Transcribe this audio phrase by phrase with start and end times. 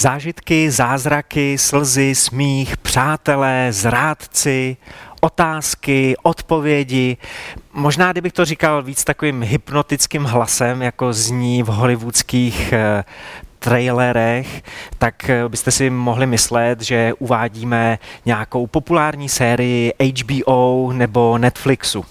[0.00, 4.76] Zážitky, zázraky, slzy, smích, přátelé, zrádci,
[5.20, 7.16] otázky, odpovědi.
[7.72, 13.04] Možná, kdybych to říkal víc takovým hypnotickým hlasem, jako zní v hollywoodských eh,
[13.58, 14.62] trailerech,
[14.98, 22.04] tak eh, byste si mohli myslet, že uvádíme nějakou populární sérii HBO nebo Netflixu.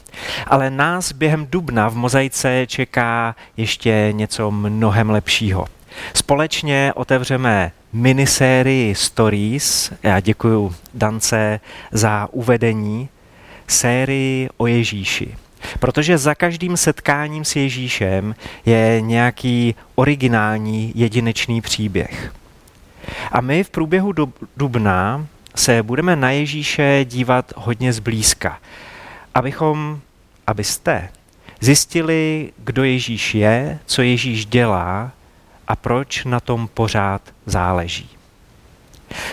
[0.47, 5.76] Ale nás během dubna v Mozaice čeká ještě něco mnohem lepšího.
[6.13, 9.91] Společně otevřeme minisérii Stories.
[10.03, 11.59] Já děkuji Dance
[11.91, 13.09] za uvedení
[13.67, 15.35] sérii o Ježíši.
[15.79, 22.33] Protože za každým setkáním s Ježíšem je nějaký originální jedinečný příběh.
[23.31, 24.13] A my v průběhu
[24.57, 28.59] dubna se budeme na Ježíše dívat hodně zblízka,
[29.35, 29.99] abychom,
[30.47, 31.09] abyste
[31.59, 35.11] zjistili, kdo Ježíš je, co Ježíš dělá
[35.67, 38.09] a proč na tom pořád záleží.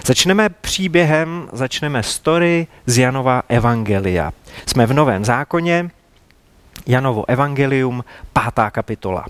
[0.06, 4.32] Začneme příběhem, začneme story z Janova Evangelia.
[4.66, 5.90] Jsme v Novém zákoně,
[6.86, 9.26] Janovo Evangelium, pátá kapitola.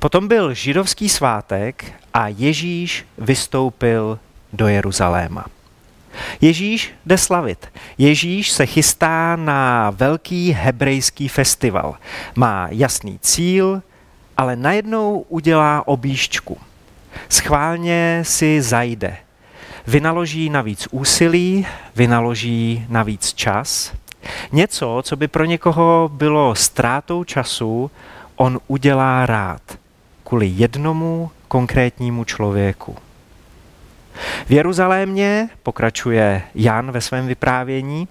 [0.00, 4.18] Potom byl židovský svátek a Ježíš vystoupil
[4.52, 5.44] do Jeruzaléma.
[6.40, 7.72] Ježíš jde slavit.
[7.98, 11.96] Ježíš se chystá na velký hebrejský festival.
[12.34, 13.82] Má jasný cíl,
[14.36, 16.58] ale najednou udělá objížďku.
[17.28, 19.16] Schválně si zajde.
[19.86, 21.66] Vynaloží navíc úsilí,
[21.96, 23.92] vynaloží navíc čas.
[24.52, 27.90] Něco, co by pro někoho bylo ztrátou času,
[28.36, 29.62] on udělá rád
[30.24, 32.96] kvůli jednomu konkrétnímu člověku.
[34.46, 38.08] V Jeruzalémě, pokračuje Jan ve svém vyprávění,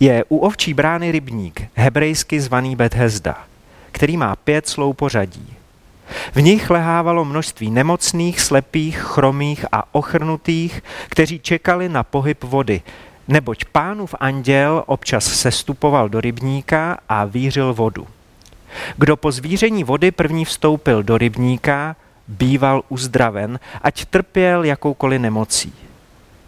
[0.00, 3.44] je u ovčí brány rybník, hebrejsky zvaný Bethesda,
[3.92, 5.54] který má pět slou pořadí.
[6.34, 12.82] V nich lehávalo množství nemocných, slepých, chromých a ochrnutých, kteří čekali na pohyb vody,
[13.28, 18.06] neboť pánův anděl občas sestupoval do rybníka a vířil vodu.
[18.96, 21.96] Kdo po zvíření vody první vstoupil do rybníka,
[22.28, 25.72] býval uzdraven, ať trpěl jakoukoliv nemocí.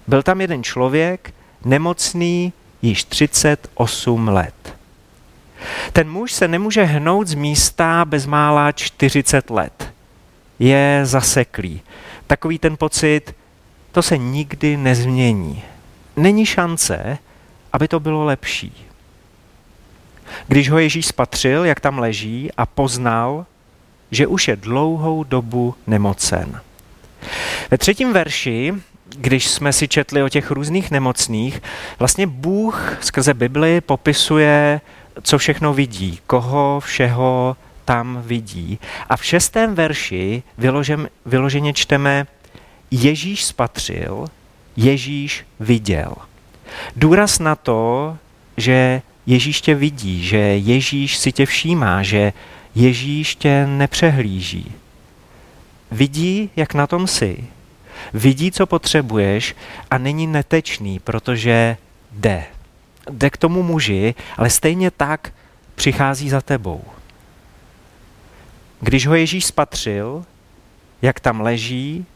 [0.06, 2.52] Byl tam jeden člověk, nemocný
[2.82, 4.61] již 38 let.
[5.92, 9.92] Ten muž se nemůže hnout z místa bezmála 40 let.
[10.58, 11.80] Je zaseklý.
[12.26, 13.34] Takový ten pocit,
[13.92, 15.62] to se nikdy nezmění.
[16.16, 17.18] Není šance,
[17.72, 18.86] aby to bylo lepší.
[20.48, 23.46] Když ho Ježíš spatřil, jak tam leží a poznal,
[24.10, 26.60] že už je dlouhou dobu nemocen.
[27.70, 28.74] Ve třetím verši,
[29.08, 31.62] když jsme si četli o těch různých nemocných,
[31.98, 34.80] vlastně Bůh skrze Bibli popisuje
[35.22, 38.78] co všechno vidí, koho všeho tam vidí.
[39.08, 42.26] A v šestém verši vyložem, vyloženě čteme
[42.90, 44.26] Ježíš spatřil,
[44.76, 46.14] Ježíš viděl.
[46.96, 48.16] Důraz na to,
[48.56, 52.32] že Ježíš tě vidí, že Ježíš si tě všímá, že
[52.74, 54.72] Ježíš tě nepřehlíží.
[55.90, 57.44] Vidí, jak na tom jsi.
[58.14, 59.56] Vidí, co potřebuješ
[59.90, 61.76] a není netečný, protože
[62.12, 62.44] jde
[63.10, 65.32] jde k tomu muži, ale stejně tak
[65.74, 66.84] přichází za tebou.
[68.80, 70.24] Když ho Ježíš spatřil,
[71.02, 72.06] jak tam leží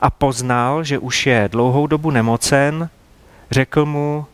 [0.00, 2.88] a poznal, že už je dlouhou dobu nemocen,
[3.50, 4.26] řekl mu,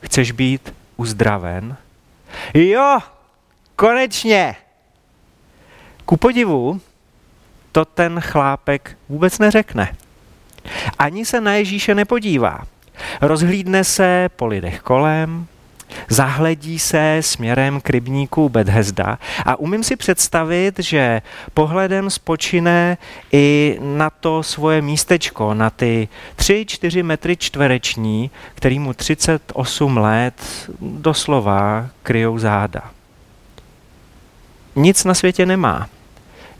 [0.00, 1.76] chceš být uzdraven?
[2.54, 2.98] Jo,
[3.76, 4.56] konečně!
[6.04, 6.80] Ku podivu,
[7.72, 9.96] to ten chlápek vůbec neřekne.
[10.98, 12.66] Ani se na Ježíše nepodívá.
[13.20, 15.46] Rozhlídne se po lidech kolem,
[16.08, 21.22] zahledí se směrem k rybníku Bethesda a umím si představit, že
[21.54, 22.98] pohledem spočine
[23.32, 30.34] i na to svoje místečko, na ty 3-4 metry čtvereční, který mu 38 let
[30.80, 32.90] doslova kryjou záda.
[34.76, 35.88] Nic na světě nemá,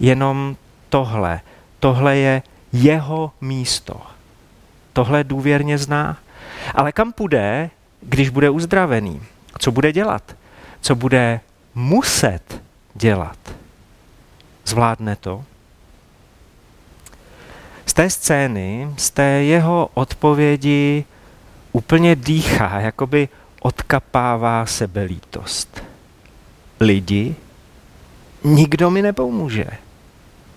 [0.01, 0.57] jenom
[0.89, 1.41] tohle.
[1.81, 4.01] Tohle je jeho místo.
[4.93, 6.17] Tohle důvěrně zná.
[6.75, 7.71] Ale kam půjde,
[8.01, 9.23] když bude uzdravený?
[9.59, 10.37] Co bude dělat?
[10.81, 11.41] Co bude
[11.75, 12.63] muset
[12.95, 13.39] dělat?
[14.65, 15.45] Zvládne to?
[17.87, 21.05] Z té scény, z té jeho odpovědi
[21.73, 23.29] úplně dýchá, jakoby
[23.61, 25.83] odkapává sebelítost.
[26.81, 27.37] Lidi,
[28.45, 29.67] nikdo mi nepomůže.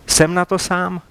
[0.08, 1.02] Jsem na to sám.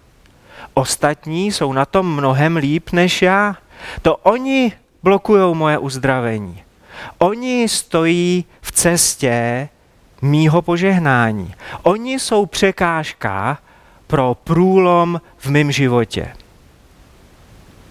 [0.74, 3.56] Ostatní jsou na tom mnohem líp než já.
[4.02, 4.72] To oni
[5.02, 6.62] blokují moje uzdravení.
[7.18, 9.68] Oni stojí v cestě
[10.22, 11.54] mýho požehnání.
[11.82, 13.58] Oni jsou překážka
[14.06, 16.32] pro průlom v mém životě.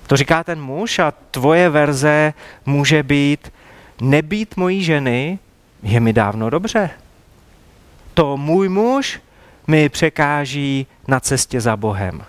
[0.08, 2.34] To říká ten muž a tvoje verze
[2.66, 3.52] může být
[4.02, 5.40] nebýt mojí ženy
[5.84, 6.90] je mi dávno dobře.
[8.14, 9.22] To můj muž
[9.68, 12.24] mi překáží na cestě za Bohem.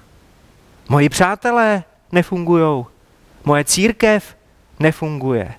[0.88, 2.84] Moji přátelé nefungují.
[3.44, 4.36] Moje církev
[4.78, 5.54] nefunguje.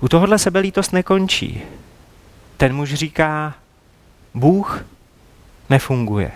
[0.00, 1.62] U tohohle sebelítost nekončí.
[2.56, 3.54] Ten muž říká,
[4.34, 4.84] Bůh
[5.70, 6.32] nefunguje.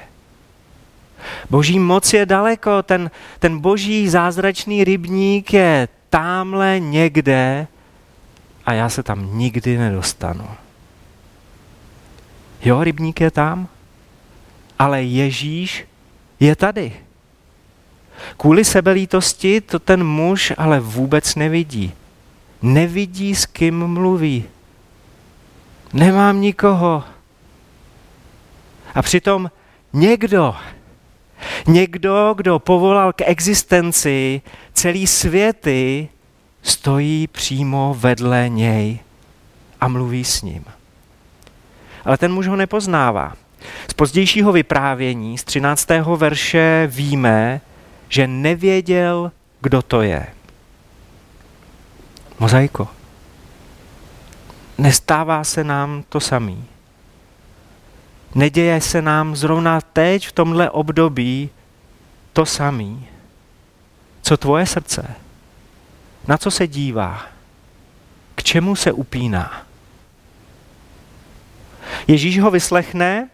[1.50, 7.66] Boží moc je daleko, ten, ten boží zázračný rybník je tamhle někde
[8.66, 10.48] a já se tam nikdy nedostanu.
[12.64, 13.68] Jo, rybník je tam,
[14.78, 15.84] ale Ježíš
[16.40, 16.92] je tady.
[18.36, 21.92] Kvůli sebelítosti to ten muž ale vůbec nevidí.
[22.62, 24.44] Nevidí, s kým mluví.
[25.92, 27.04] Nemám nikoho.
[28.94, 29.50] A přitom
[29.92, 30.54] někdo,
[31.66, 34.42] někdo, kdo povolal k existenci
[34.72, 36.08] celý světy,
[36.62, 38.98] stojí přímo vedle něj
[39.80, 40.64] a mluví s ním.
[42.04, 43.32] Ale ten muž ho nepoznává.
[43.90, 45.88] Z pozdějšího vyprávění, z 13.
[46.16, 47.60] verše, víme,
[48.12, 50.26] že nevěděl, kdo to je.
[52.38, 52.88] Mozaiko.
[54.78, 56.64] Nestává se nám to samý.
[58.34, 61.50] Neděje se nám zrovna teď v tomhle období
[62.32, 63.08] to samý.
[64.22, 65.14] Co tvoje srdce?
[66.28, 67.26] Na co se dívá?
[68.34, 69.66] K čemu se upíná?
[72.06, 73.28] Ježíš ho vyslechne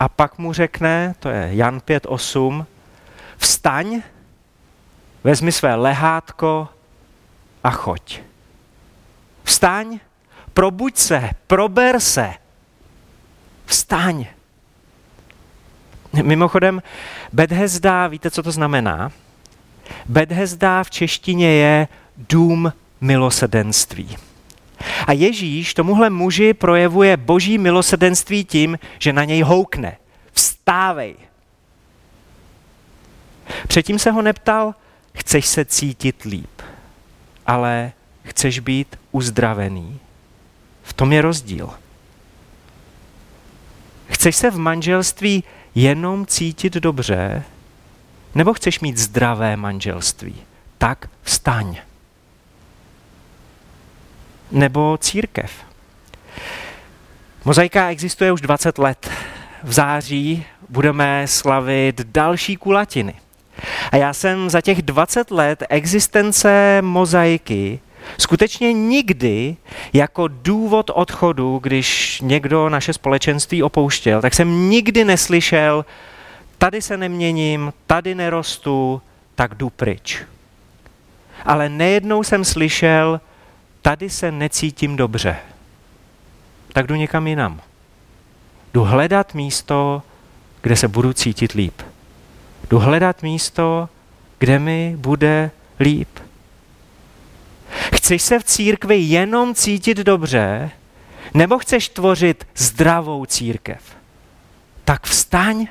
[0.00, 2.66] a pak mu řekne, to je Jan 5.8,
[3.36, 4.02] vstaň,
[5.24, 6.68] vezmi své lehátko
[7.64, 8.20] a choď.
[9.44, 9.98] Vstaň,
[10.52, 12.34] probuď se, prober se.
[13.66, 14.26] Vstaň.
[16.22, 16.82] Mimochodem,
[17.32, 19.12] Bethesda, víte, co to znamená?
[20.06, 24.16] Bethesda v češtině je dům milosedenství.
[25.06, 29.96] A Ježíš tomuhle muži projevuje boží milosedenství tím, že na něj houkne.
[30.32, 31.14] Vstávej.
[33.68, 34.74] Předtím se ho neptal,
[35.14, 36.62] chceš se cítit líp,
[37.46, 40.00] ale chceš být uzdravený.
[40.82, 41.70] V tom je rozdíl.
[44.08, 45.44] Chceš se v manželství
[45.74, 47.44] jenom cítit dobře,
[48.34, 50.34] nebo chceš mít zdravé manželství?
[50.78, 51.76] Tak vstaň
[54.54, 55.52] nebo církev.
[57.44, 59.10] Mozaika existuje už 20 let.
[59.62, 63.14] V září budeme slavit další kulatiny.
[63.92, 67.80] A já jsem za těch 20 let existence mozaiky
[68.18, 69.56] skutečně nikdy
[69.92, 75.84] jako důvod odchodu, když někdo naše společenství opouštěl, tak jsem nikdy neslyšel,
[76.58, 79.02] tady se neměním, tady nerostu,
[79.34, 80.22] tak jdu pryč.
[81.44, 83.20] Ale nejednou jsem slyšel,
[83.82, 85.36] tady se necítím dobře,
[86.72, 87.60] tak jdu někam jinam.
[88.74, 90.02] Jdu hledat místo,
[90.62, 91.82] kde se budu cítit líp.
[92.70, 93.88] Jdu hledat místo,
[94.38, 95.50] kde mi bude
[95.80, 96.08] líp.
[97.94, 100.70] Chceš se v církvi jenom cítit dobře,
[101.34, 103.80] nebo chceš tvořit zdravou církev?
[104.84, 105.66] Tak vstaň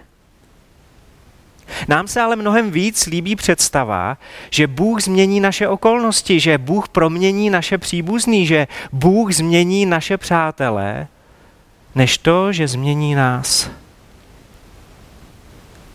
[1.88, 4.18] nám se ale mnohem víc líbí představa,
[4.50, 11.08] že Bůh změní naše okolnosti, že Bůh promění naše příbuzný, že Bůh změní naše přátelé,
[11.96, 13.70] než to, že změní nás.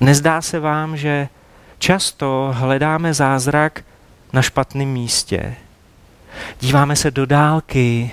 [0.00, 1.28] Nezdá se vám, že
[1.78, 3.85] často hledáme zázrak
[4.33, 5.55] na špatném místě.
[6.61, 8.11] Díváme se do dálky,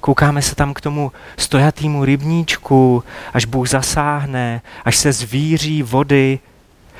[0.00, 6.38] koukáme se tam k tomu stojatýmu rybníčku, až Bůh zasáhne, až se zvíří vody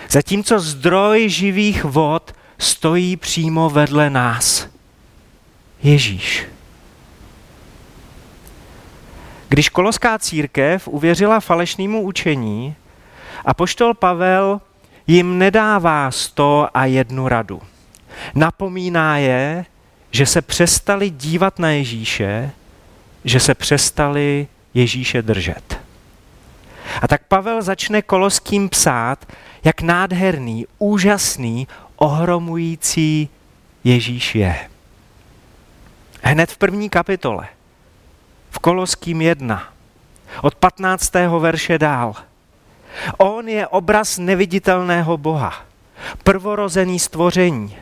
[0.09, 4.69] Zatímco zdroj živých vod stojí přímo vedle nás.
[5.83, 6.47] Ježíš.
[9.49, 12.75] Když koloská církev uvěřila falešnému učení,
[13.45, 14.61] a poštol Pavel
[15.07, 17.63] jim nedává sto a jednu radu.
[18.35, 19.65] Napomíná je,
[20.11, 22.51] že se přestali dívat na Ježíše,
[23.25, 25.81] že se přestali Ježíše držet.
[27.03, 29.27] A tak Pavel začne koloským psát,
[29.65, 33.29] jak nádherný, úžasný, ohromující
[33.85, 34.69] Ježíš je.
[36.23, 37.49] Hned v první kapitole,
[38.51, 39.69] v Koloským 1,
[40.43, 41.13] od 15.
[41.39, 42.15] verše dál.
[43.17, 45.55] On je obraz neviditelného Boha,
[46.23, 47.77] prvorozený stvoření,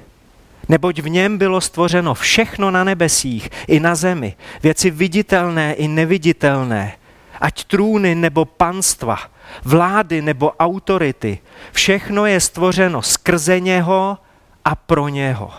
[0.69, 6.97] neboť v něm bylo stvořeno všechno na nebesích i na zemi, věci viditelné i neviditelné,
[7.41, 9.19] ať trůny nebo panstva,
[9.65, 11.39] vlády nebo autority,
[11.73, 14.19] všechno je stvořeno skrze něho
[14.65, 15.53] a pro něho.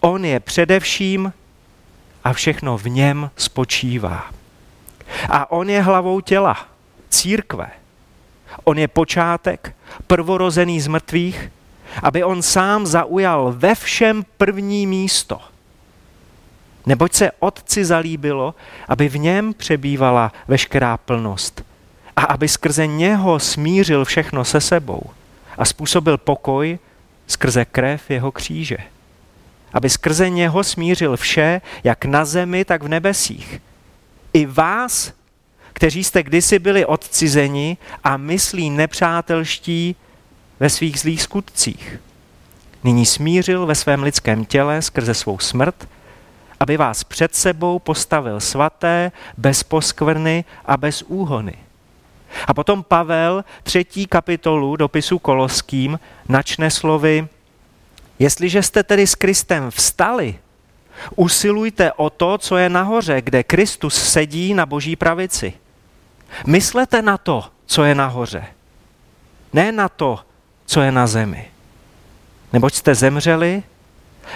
[0.00, 1.32] On je především
[2.24, 4.30] a všechno v něm spočívá.
[5.28, 6.66] A on je hlavou těla,
[7.08, 7.70] církve.
[8.64, 9.74] On je počátek,
[10.06, 11.50] prvorozený z mrtvých,
[12.02, 15.40] aby on sám zaujal ve všem první místo.
[16.86, 18.54] Neboť se Otci zalíbilo,
[18.88, 21.64] aby v něm přebývala veškerá plnost
[22.16, 25.02] a aby skrze něho smířil všechno se sebou
[25.58, 26.78] a způsobil pokoj
[27.26, 28.76] skrze krev jeho kříže.
[29.72, 33.60] Aby skrze něho smířil vše, jak na zemi, tak v nebesích.
[34.32, 35.12] I vás,
[35.74, 39.96] kteří jste kdysi byli odcizeni a myslí nepřátelští
[40.60, 42.00] ve svých zlých skutcích.
[42.84, 45.88] Nyní smířil ve svém lidském těle skrze svou smrt,
[46.60, 51.54] aby vás před sebou postavil svaté, bez poskvrny a bez úhony.
[52.46, 57.28] A potom Pavel třetí kapitolu dopisu Koloským načne slovy
[58.18, 60.38] Jestliže jste tedy s Kristem vstali,
[61.16, 65.52] usilujte o to, co je nahoře, kde Kristus sedí na boží pravici.
[66.46, 68.46] Myslete na to, co je nahoře,
[69.52, 70.18] ne na to,
[70.66, 71.50] co je na zemi.
[72.52, 73.62] Neboť jste zemřeli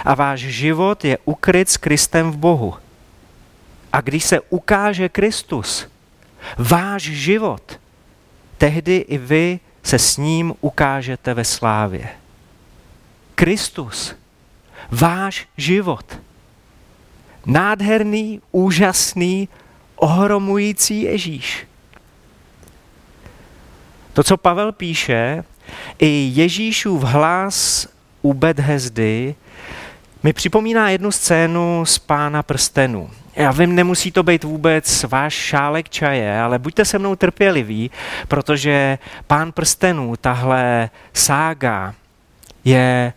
[0.05, 2.75] a váš život je ukryt s Kristem v Bohu.
[3.93, 5.87] A když se ukáže Kristus,
[6.57, 7.79] váš život,
[8.57, 12.09] tehdy i vy se s ním ukážete ve slávě.
[13.35, 14.15] Kristus,
[14.91, 16.19] váš život.
[17.45, 19.49] Nádherný, úžasný,
[19.95, 21.68] ohromující Ježíš.
[24.19, 25.43] To, co Pavel píše,
[25.99, 27.87] i Ježíšův hlas
[28.21, 29.35] u Bethesdy
[30.23, 33.09] mi připomíná jednu scénu z Pána prstenů.
[33.35, 37.91] Já vím, nemusí to být vůbec váš šálek čaje, ale buďte se mnou trpěliví,
[38.27, 38.97] protože
[39.27, 41.93] Pán prstenů, tahle sága,
[42.65, 43.13] je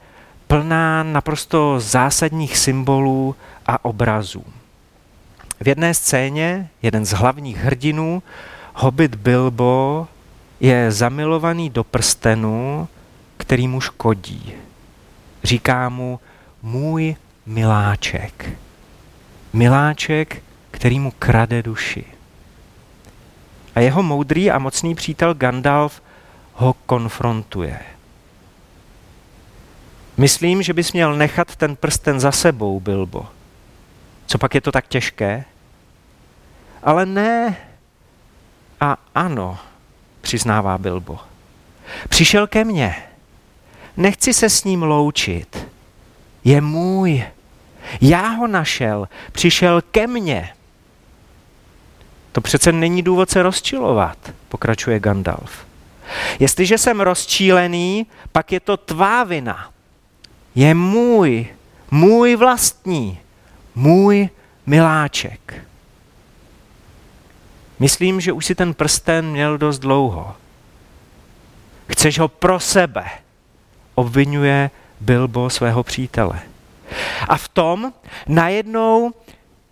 [0.46, 4.44] plná naprosto zásadních symbolů a obrazů.
[5.60, 8.22] V jedné scéně jeden z hlavních hrdinů,
[8.74, 10.08] Hobbit Bilbo,
[10.62, 12.88] je zamilovaný do prstenu,
[13.36, 14.52] který mu škodí.
[15.42, 16.20] Říká mu
[16.62, 17.16] můj
[17.46, 18.50] miláček.
[19.52, 22.04] Miláček, který mu krade duši.
[23.74, 26.02] A jeho moudrý a mocný přítel Gandalf
[26.54, 27.78] ho konfrontuje.
[30.16, 33.26] Myslím, že bys měl nechat ten prsten za sebou, Bilbo.
[34.26, 35.44] Co pak je to tak těžké?
[36.82, 37.56] Ale ne
[38.80, 39.58] a ano,
[40.32, 41.18] přiznává Bilbo.
[42.08, 42.96] Přišel ke mně.
[43.96, 45.66] Nechci se s ním loučit.
[46.44, 47.24] Je můj.
[48.00, 49.08] Já ho našel.
[49.32, 50.52] Přišel ke mně.
[52.32, 55.66] To přece není důvod se rozčilovat, pokračuje Gandalf.
[56.38, 59.70] Jestliže jsem rozčílený, pak je to tvá vina.
[60.54, 61.46] Je můj,
[61.90, 63.18] můj vlastní,
[63.74, 64.28] můj
[64.66, 65.64] miláček.
[67.82, 70.34] Myslím, že už si ten prsten měl dost dlouho.
[71.88, 73.04] Chceš ho pro sebe,
[73.94, 74.70] obvinuje
[75.00, 76.40] Bilbo svého přítele.
[77.28, 77.92] A v tom
[78.26, 79.12] najednou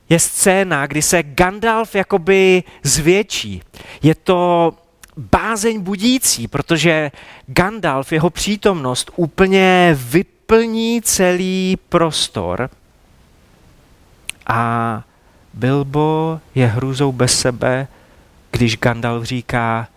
[0.09, 3.63] je scéna, kdy se Gandalf jakoby zvětší.
[4.03, 4.73] Je to
[5.17, 7.11] bázeň budící, protože
[7.47, 12.71] Gandalf, jeho přítomnost úplně vyplní celý prostor
[14.47, 15.03] a
[15.55, 17.89] Bilbo je hrůzou bez sebe,
[18.51, 19.89] když Gandalf říká,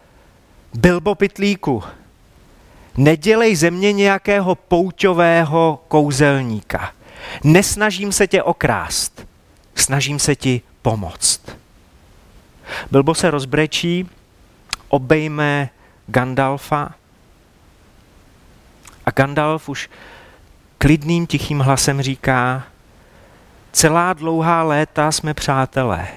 [0.73, 1.83] Bilbo Pitlíku,
[2.97, 6.91] nedělej ze mě nějakého pouťového kouzelníka.
[7.43, 9.27] Nesnažím se tě okrást,
[9.75, 11.41] snažím se ti pomoct.
[12.91, 14.09] Bilbo se rozbrečí,
[14.89, 15.69] obejme
[16.07, 16.93] Gandalfa
[19.05, 19.89] a Gandalf už
[20.77, 22.63] klidným tichým hlasem říká,
[23.71, 26.07] celá dlouhá léta jsme přátelé.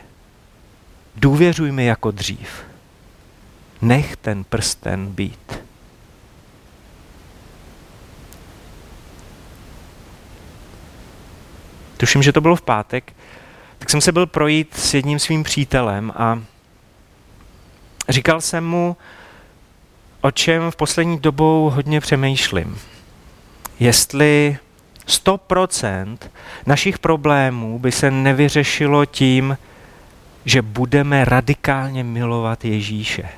[1.16, 2.48] Důvěřuj mi jako dřív.
[3.82, 5.58] Nech ten prsten být.
[11.96, 13.12] Tuším, že to bylo v pátek,
[13.78, 16.42] tak jsem se byl projít s jedním svým přítelem a
[18.08, 18.96] říkal jsem mu,
[20.20, 22.78] o čem v poslední dobou hodně přemýšlím.
[23.80, 24.58] Jestli
[25.06, 26.18] 100%
[26.66, 29.58] našich problémů by se nevyřešilo tím,
[30.46, 33.28] že budeme radikálně milovat Ježíše.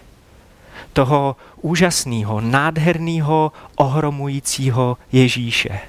[0.93, 5.81] Toho úžasného, nádherného, ohromujícího Ježíše.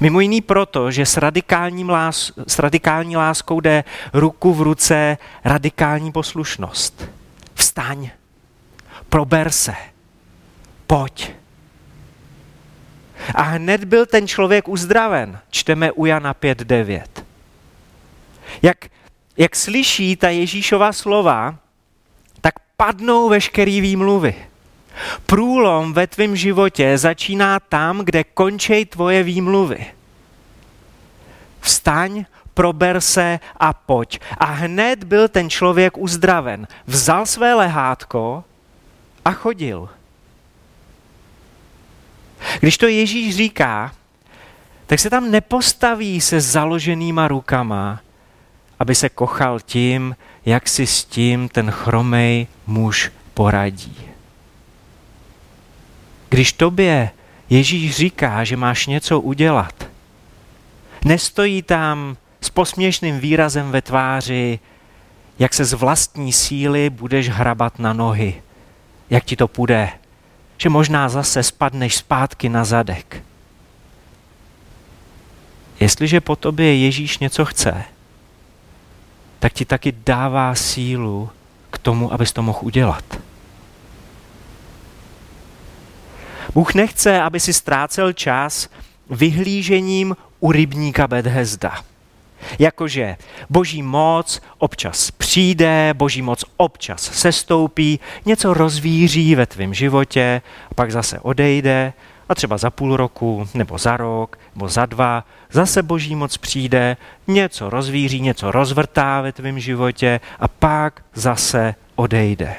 [0.00, 6.12] Mimo jiný proto, že s, radikálním lás, s radikální láskou jde ruku v ruce radikální
[6.12, 7.08] poslušnost.
[7.54, 8.10] Vstaň,
[9.08, 9.74] prober se,
[10.86, 11.30] pojď.
[13.34, 15.38] A hned byl ten člověk uzdraven.
[15.50, 17.02] Čteme u Jana 5.9.
[18.62, 18.76] Jak,
[19.36, 21.58] jak slyší ta Ježíšova slova,
[22.40, 24.34] tak padnou veškerý výmluvy.
[25.26, 29.86] Průlom ve tvém životě začíná tam, kde končí tvoje výmluvy.
[31.60, 32.24] Vstaň,
[32.54, 34.20] prober se a pojď.
[34.38, 36.68] A hned byl ten člověk uzdraven.
[36.86, 38.44] Vzal své lehátko
[39.24, 39.88] a chodil.
[42.60, 43.92] Když to Ježíš říká,
[44.86, 48.00] tak se tam nepostaví se založenýma rukama,
[48.78, 50.16] aby se kochal tím,
[50.46, 53.96] jak si s tím ten chromej muž poradí.
[56.28, 57.10] Když tobě
[57.50, 59.86] Ježíš říká, že máš něco udělat,
[61.04, 64.58] nestojí tam s posměšným výrazem ve tváři,
[65.38, 68.42] jak se z vlastní síly budeš hrabat na nohy,
[69.10, 69.90] jak ti to půjde,
[70.58, 73.22] že možná zase spadneš zpátky na zadek.
[75.80, 77.84] Jestliže po tobě Ježíš něco chce,
[79.44, 81.30] tak ti taky dává sílu
[81.70, 83.04] k tomu, abys to mohl udělat.
[86.54, 88.68] Bůh nechce, aby si ztrácel čas
[89.10, 91.84] vyhlížením u rybníka Bethesda.
[92.58, 93.16] Jakože
[93.50, 100.42] boží moc občas přijde, boží moc občas sestoupí, něco rozvíří ve tvém životě,
[100.74, 101.92] pak zase odejde
[102.28, 106.96] a třeba za půl roku, nebo za rok, nebo za dva, zase boží moc přijde,
[107.26, 112.54] něco rozvíří, něco rozvrtá ve tvém životě a pak zase odejde.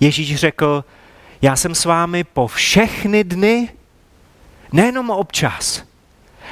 [0.00, 0.84] Ježíš řekl,
[1.42, 3.68] já jsem s vámi po všechny dny,
[4.72, 5.82] nejenom občas,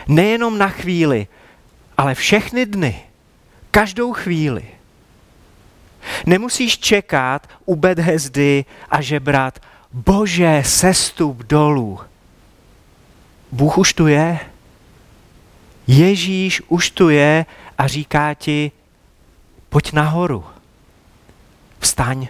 [0.09, 1.27] nejenom na chvíli,
[1.99, 3.03] ale všechny dny,
[3.71, 4.65] každou chvíli.
[6.27, 9.59] Nemusíš čekat u Bethesdy a žebrat,
[9.93, 12.01] bože, sestup dolů.
[13.53, 14.39] Bůh už tu je.
[15.87, 17.47] Ježíš už tu je
[17.79, 18.73] a říká ti,
[19.69, 20.45] pojď nahoru,
[21.81, 22.29] vstaň,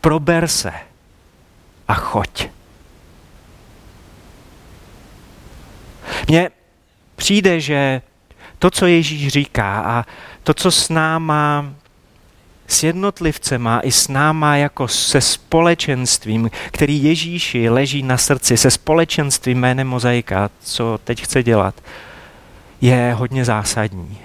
[0.00, 0.72] prober se
[1.88, 2.48] a choď.
[6.28, 6.50] Mně
[7.16, 8.02] přijde, že
[8.58, 10.04] to, co Ježíš říká a
[10.42, 11.74] to, co s náma,
[12.68, 19.58] s jednotlivcema i s náma jako se společenstvím, který Ježíši leží na srdci, se společenstvím
[19.58, 21.74] jménem Mozaika, co teď chce dělat,
[22.80, 24.18] je hodně zásadní.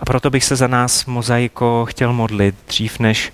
[0.00, 3.32] A proto bych se za nás, Mozaiko, chtěl modlit dřív, než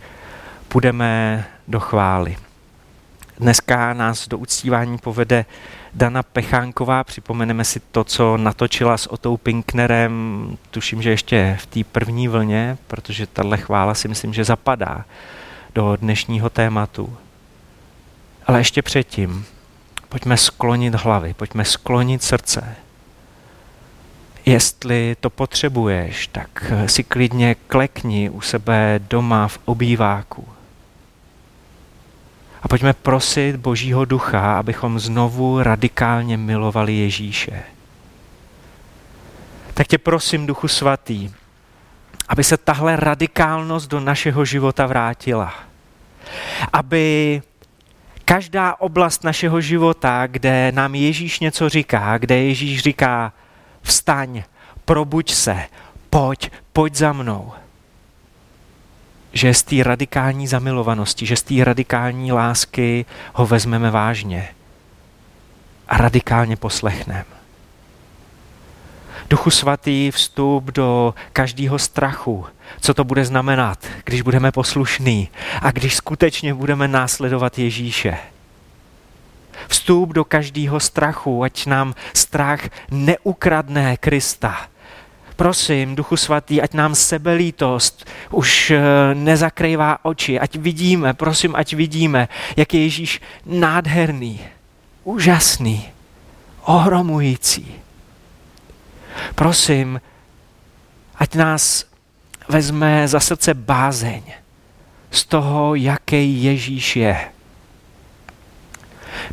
[0.68, 2.36] půjdeme do chvály.
[3.38, 5.44] Dneska nás do uctívání povede
[5.94, 7.04] Dana Pechánková.
[7.04, 12.78] Připomeneme si to, co natočila s Otou Pinknerem, tuším, že ještě v té první vlně,
[12.86, 15.04] protože tahle chvála si myslím, že zapadá
[15.74, 17.16] do dnešního tématu.
[18.46, 19.46] Ale ještě předtím,
[20.08, 22.76] pojďme sklonit hlavy, pojďme sklonit srdce.
[24.46, 30.48] Jestli to potřebuješ, tak si klidně klekni u sebe doma v obýváku
[32.62, 37.62] a pojďme prosit Božího ducha, abychom znovu radikálně milovali Ježíše.
[39.74, 41.30] Tak tě prosím, Duchu Svatý,
[42.28, 45.54] aby se tahle radikálnost do našeho života vrátila.
[46.72, 47.42] Aby
[48.24, 53.32] každá oblast našeho života, kde nám Ježíš něco říká, kde Ježíš říká,
[53.82, 54.42] vstaň,
[54.84, 55.66] probuď se,
[56.10, 57.52] pojď, pojď za mnou,
[59.32, 64.48] že z té radikální zamilovanosti, že z té radikální lásky ho vezmeme vážně
[65.88, 67.24] a radikálně poslechneme.
[69.30, 72.46] Duchu svatý vstup do každého strachu,
[72.80, 75.28] co to bude znamenat, když budeme poslušní
[75.62, 78.18] a když skutečně budeme následovat Ježíše.
[79.68, 84.68] Vstup do každého strachu, ať nám strach neukradne Krista,
[85.42, 88.78] prosím, Duchu Svatý, ať nám sebelítost už eh,
[89.14, 94.38] nezakrývá oči, ať vidíme, prosím, ať vidíme, jak je Ježíš nádherný,
[95.04, 95.90] úžasný,
[96.62, 97.74] ohromující.
[99.34, 99.98] Prosím,
[101.18, 101.90] ať nás
[102.48, 104.22] vezme za srdce bázeň
[105.10, 107.18] z toho, jaký Ježíš je.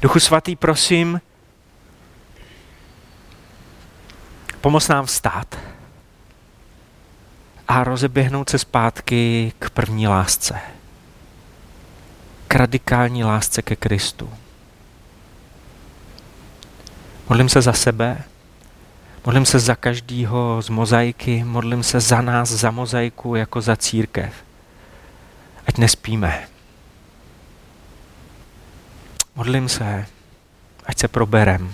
[0.02, 1.22] Duchu svatý, prosím,
[4.62, 5.70] pomoz nám vstát
[7.70, 10.60] a rozeběhnout se zpátky k první lásce.
[12.48, 14.30] K radikální lásce ke Kristu.
[17.30, 18.24] Modlím se za sebe,
[19.26, 24.34] modlím se za každýho z mozaiky, modlím se za nás, za mozaiku, jako za církev.
[25.68, 26.48] Ať nespíme.
[29.36, 30.06] Modlím se,
[30.86, 31.74] ať se proberem.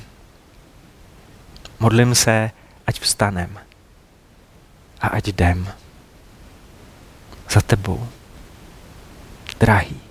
[1.79, 2.51] Modlím se,
[2.87, 3.59] ať vstanem
[5.01, 5.73] a ať jdem
[7.49, 8.07] za tebou.
[9.59, 10.01] Drahý,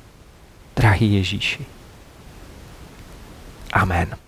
[0.76, 1.66] drahý Ježíši.
[3.72, 4.23] Amen.